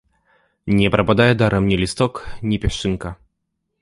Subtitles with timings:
[0.77, 2.13] Не прападае дарам ні лісток,
[2.51, 3.09] ні пясчынка.